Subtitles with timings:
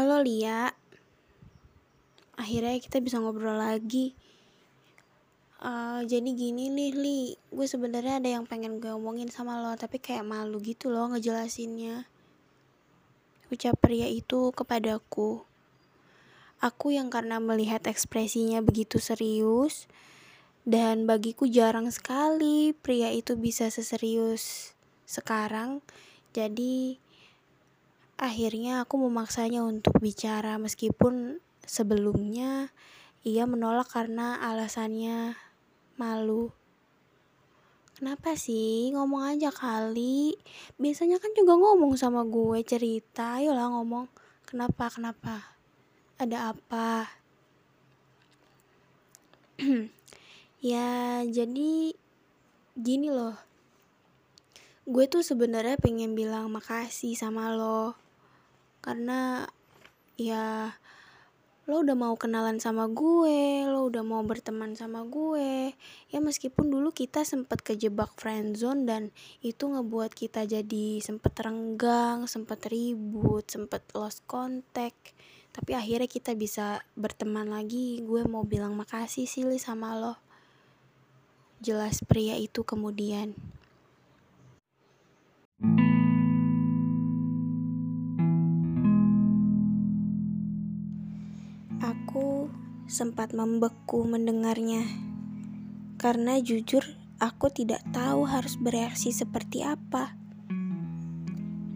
[0.00, 0.72] Lia.
[2.40, 4.16] Akhirnya kita bisa ngobrol lagi.
[5.62, 7.20] Uh, jadi gini nih Li,
[7.52, 12.08] gue sebenarnya ada yang pengen gue omongin sama lo, tapi kayak malu gitu loh ngejelasinnya.
[13.52, 15.44] Ucap pria itu kepadaku.
[16.58, 19.86] Aku yang karena melihat ekspresinya begitu serius,
[20.62, 24.74] dan bagiku jarang sekali pria itu bisa seserius
[25.06, 25.82] sekarang.
[26.32, 27.01] Jadi
[28.22, 32.70] Akhirnya aku memaksanya untuk bicara meskipun sebelumnya
[33.26, 35.34] ia menolak karena alasannya
[35.98, 36.54] malu.
[37.98, 38.94] Kenapa sih?
[38.94, 40.38] Ngomong aja kali.
[40.78, 43.42] Biasanya kan juga ngomong sama gue cerita.
[43.42, 44.06] Ayolah ngomong.
[44.46, 44.86] Kenapa?
[44.86, 45.58] Kenapa?
[46.14, 47.10] Ada apa?
[50.62, 51.90] ya, jadi
[52.78, 53.34] gini loh.
[54.86, 58.01] Gue tuh sebenarnya pengen bilang makasih sama lo
[58.82, 59.46] karena
[60.20, 60.74] ya
[61.70, 65.70] lo udah mau kenalan sama gue, lo udah mau berteman sama gue.
[66.10, 69.02] Ya meskipun dulu kita sempet kejebak friendzone dan
[69.46, 75.14] itu ngebuat kita jadi sempet renggang, sempet ribut, sempet lost contact.
[75.54, 78.02] Tapi akhirnya kita bisa berteman lagi.
[78.02, 80.18] Gue mau bilang makasih sih sama lo.
[81.62, 83.38] Jelas pria itu kemudian.
[92.92, 94.84] Sempat membeku mendengarnya,
[95.96, 96.84] karena jujur
[97.16, 100.12] aku tidak tahu harus bereaksi seperti apa.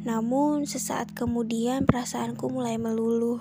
[0.05, 3.41] Namun, sesaat kemudian perasaanku mulai meluluh.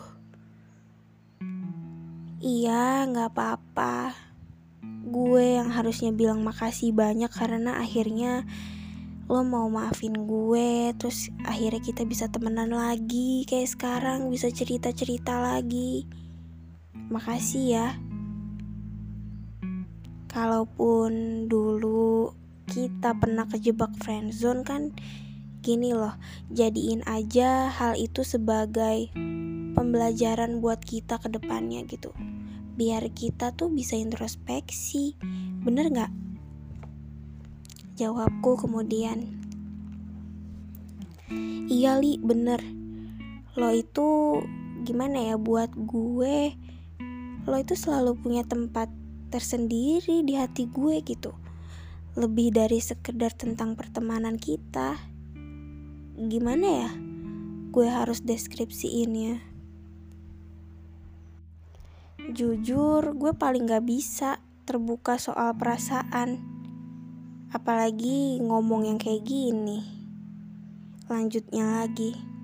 [2.39, 4.15] Iya, gak apa-apa.
[5.11, 8.47] Gue yang harusnya bilang makasih banyak karena akhirnya
[9.25, 16.05] lo mau maafin gue terus akhirnya kita bisa temenan lagi kayak sekarang bisa cerita-cerita lagi
[17.09, 17.87] Makasih ya.
[20.29, 22.33] Kalaupun dulu
[22.65, 24.91] kita pernah kejebak friendzone kan
[25.61, 26.17] gini loh,
[26.53, 29.09] jadiin aja hal itu sebagai
[29.73, 32.09] pembelajaran buat kita ke depannya gitu.
[32.75, 35.15] Biar kita tuh bisa introspeksi.
[35.63, 36.11] Bener gak?
[37.95, 39.39] Jawabku kemudian.
[41.65, 42.61] Iya li, bener.
[43.55, 44.37] Lo itu
[44.85, 46.53] gimana ya buat gue
[47.45, 48.89] lo itu selalu punya tempat
[49.29, 51.29] tersendiri di hati gue gitu.
[52.17, 54.97] Lebih dari sekedar tentang pertemanan kita.
[56.17, 56.91] Gimana ya?
[57.69, 59.45] Gue harus deskripsiinnya.
[62.33, 66.41] Jujur gue paling gak bisa terbuka soal perasaan.
[67.53, 69.85] Apalagi ngomong yang kayak gini.
[71.05, 72.34] Lanjutnya lagi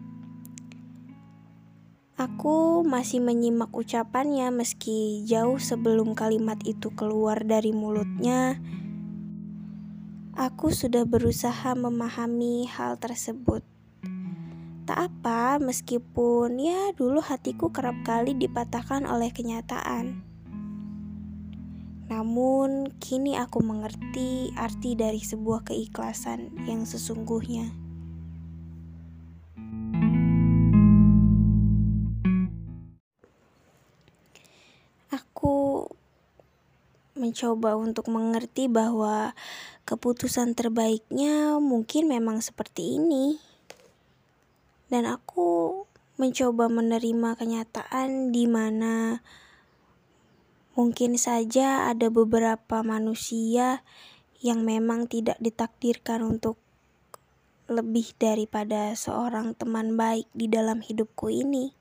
[2.22, 8.62] Aku masih menyimak ucapannya meski jauh sebelum kalimat itu keluar dari mulutnya.
[10.38, 13.66] Aku sudah berusaha memahami hal tersebut.
[14.86, 20.22] Tak apa, meskipun ya dulu hatiku kerap kali dipatahkan oleh kenyataan.
[22.06, 27.81] Namun, kini aku mengerti arti dari sebuah keikhlasan yang sesungguhnya.
[37.32, 39.32] Mencoba untuk mengerti bahwa
[39.88, 43.40] keputusan terbaiknya mungkin memang seperti ini.
[44.92, 45.88] Dan aku
[46.20, 49.24] mencoba menerima kenyataan di mana
[50.76, 53.80] mungkin saja ada beberapa manusia
[54.44, 56.60] yang memang tidak ditakdirkan untuk
[57.72, 61.72] lebih daripada seorang teman baik di dalam hidupku ini.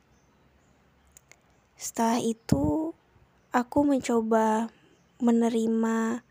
[1.75, 2.95] Setelah itu,
[3.51, 4.71] aku mencoba
[5.23, 6.25] menerima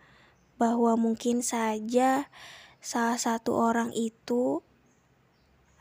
[0.60, 2.28] bahwa mungkin saja
[2.84, 4.62] salah satu orang itu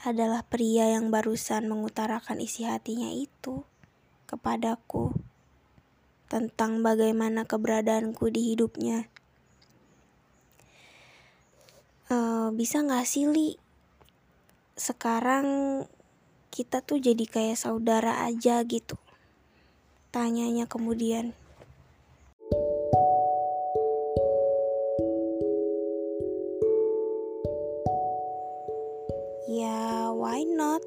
[0.07, 3.67] adalah pria yang barusan mengutarakan isi hatinya itu
[4.31, 5.11] kepadaku
[6.31, 9.11] tentang bagaimana keberadaanku di hidupnya.
[12.09, 13.59] Uh, bisa gak sih Li?
[14.79, 15.85] Sekarang
[16.55, 18.95] kita tuh jadi kayak saudara aja gitu.
[20.15, 21.35] Tanyanya kemudian.
[30.19, 30.83] Why not?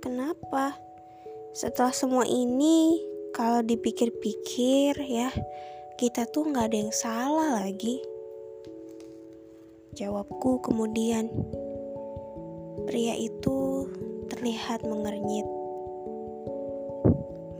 [0.00, 0.72] Kenapa?
[1.52, 2.96] Setelah semua ini,
[3.36, 5.28] kalau dipikir-pikir ya,
[6.00, 8.00] kita tuh nggak ada yang salah lagi.
[9.92, 11.28] Jawabku kemudian.
[12.88, 13.88] Pria itu
[14.32, 15.44] terlihat mengernyit.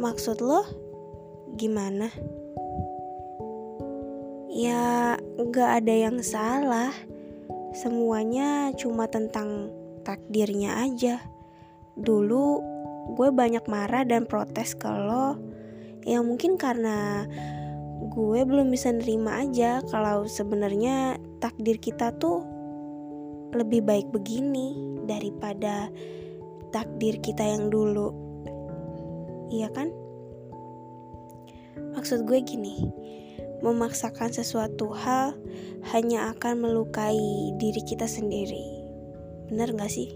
[0.00, 0.64] Maksud lo
[1.60, 2.08] gimana?
[4.52, 5.16] Ya,
[5.50, 6.92] gak ada yang salah.
[7.74, 9.72] Semuanya cuma tentang
[10.04, 11.18] takdirnya aja.
[11.96, 12.44] Dulu
[13.16, 15.36] gue banyak marah dan protes ke lo.
[16.04, 17.24] Ya mungkin karena
[18.04, 22.44] gue belum bisa nerima aja kalau sebenarnya takdir kita tuh
[23.56, 24.76] lebih baik begini
[25.08, 25.88] daripada
[26.74, 28.12] takdir kita yang dulu.
[29.48, 29.88] Iya kan?
[31.94, 32.90] Maksud gue gini,
[33.62, 35.38] memaksakan sesuatu hal
[35.94, 38.83] hanya akan melukai diri kita sendiri.
[39.50, 40.14] Bener gak sih?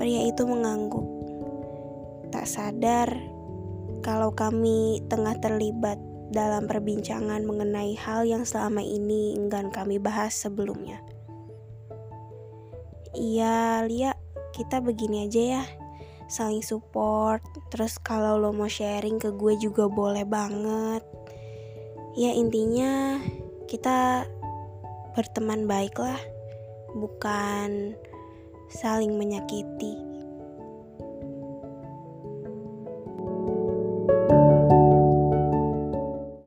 [0.00, 1.04] Pria itu mengangguk.
[2.32, 3.08] Tak sadar
[4.00, 11.02] kalau kami tengah terlibat dalam perbincangan mengenai hal yang selama ini enggan kami bahas sebelumnya.
[13.12, 14.14] Iya, Lia,
[14.54, 15.64] kita begini aja ya.
[16.30, 17.42] Saling support,
[17.74, 21.02] terus kalau lo mau sharing ke gue juga boleh banget
[22.18, 23.22] ya intinya
[23.70, 24.26] kita
[25.14, 26.18] berteman baik lah
[26.94, 27.94] bukan
[28.70, 30.09] saling menyakiti